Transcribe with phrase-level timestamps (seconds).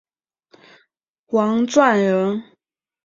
[1.27, 2.43] 王篆人。